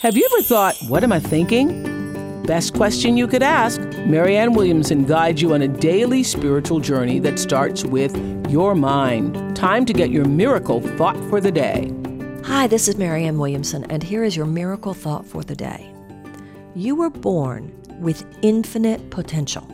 [0.00, 2.42] Have you ever thought, what am I thinking?
[2.44, 3.82] Best question you could ask.
[4.06, 8.16] Marianne Williamson guides you on a daily spiritual journey that starts with
[8.50, 9.54] your mind.
[9.54, 11.92] Time to get your miracle thought for the day.
[12.44, 15.92] Hi, this is Marianne Williamson, and here is your miracle thought for the day.
[16.74, 17.70] You were born
[18.00, 19.68] with infinite potential.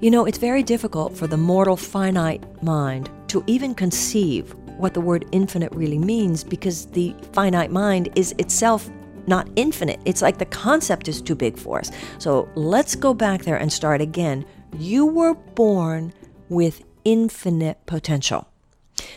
[0.00, 5.00] You know, it's very difficult for the mortal finite mind to even conceive what the
[5.00, 8.88] word infinite really means because the finite mind is itself
[9.28, 10.00] not infinite.
[10.04, 11.90] It's like the concept is too big for us.
[12.18, 14.44] So let's go back there and start again.
[14.78, 16.12] You were born
[16.48, 18.48] with infinite potential.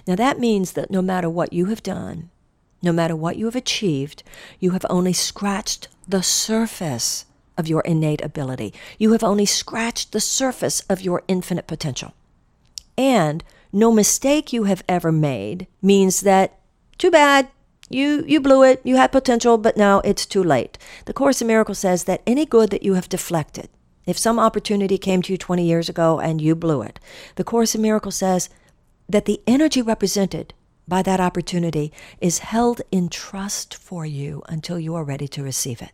[0.05, 2.29] Now that means that no matter what you have done,
[2.83, 4.23] no matter what you have achieved,
[4.59, 7.25] you have only scratched the surface
[7.57, 8.73] of your innate ability.
[8.97, 12.13] You have only scratched the surface of your infinite potential.
[12.97, 16.59] And no mistake you have ever made means that,
[16.97, 17.49] too bad,
[17.93, 20.77] you, you blew it, you had potential, but now it's too late.
[21.05, 23.69] The Course in Miracles says that any good that you have deflected,
[24.05, 26.99] if some opportunity came to you 20 years ago and you blew it,
[27.35, 28.49] the Course in Miracles says
[29.07, 30.53] that the energy represented
[30.87, 35.81] by that opportunity is held in trust for you until you are ready to receive
[35.81, 35.91] it.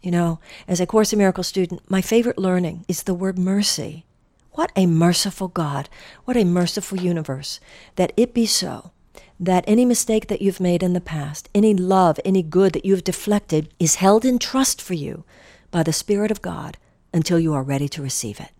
[0.00, 4.04] You know, as a Course in Miracles student, my favorite learning is the word mercy.
[4.52, 5.88] What a merciful God,
[6.24, 7.60] what a merciful universe,
[7.96, 8.92] that it be so
[9.40, 13.04] that any mistake that you've made in the past, any love, any good that you've
[13.04, 15.24] deflected, is held in trust for you
[15.70, 16.76] by the Spirit of God
[17.12, 18.50] until you are ready to receive it.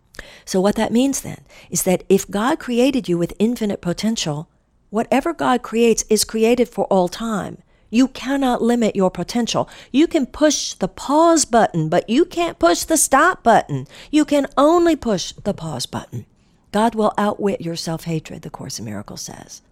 [0.45, 4.49] So, what that means then is that if God created you with infinite potential,
[4.91, 7.59] whatever God creates is created for all time.
[7.91, 9.69] You cannot limit your potential.
[9.91, 13.87] You can push the pause button, but you can't push the stop button.
[14.11, 16.27] You can only push the pause button.
[16.71, 19.63] God will outwit your self hatred, the Course in Miracles says.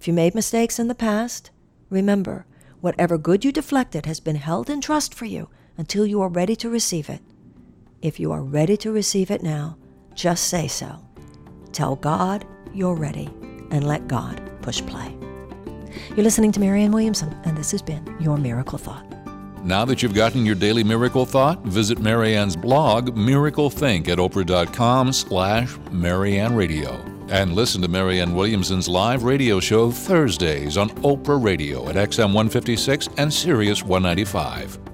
[0.00, 1.50] If you made mistakes in the past,
[1.90, 2.46] remember,
[2.80, 6.56] whatever good you deflected has been held in trust for you until you are ready
[6.56, 7.20] to receive it.
[8.00, 9.76] If you are ready to receive it now,
[10.14, 11.04] just say so.
[11.72, 13.28] Tell God you're ready
[13.70, 15.14] and let God push play.
[16.16, 19.19] You're listening to Marianne Williamson, and this has been Your Miracle Thought.
[19.62, 25.12] Now that you've gotten your daily miracle thought, visit Marianne's blog, Miracle Think, at oprah.com
[25.12, 26.94] slash Marianne Radio.
[27.28, 33.08] And listen to Marianne Williamson's live radio show Thursdays on Oprah Radio at XM 156
[33.18, 34.89] and Sirius 195.